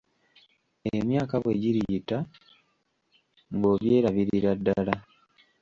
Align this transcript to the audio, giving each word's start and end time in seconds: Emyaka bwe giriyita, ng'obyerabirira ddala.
Emyaka 0.97 1.35
bwe 1.43 1.53
giriyita, 1.61 2.17
ng'obyerabirira 3.55 4.51
ddala. 4.59 4.95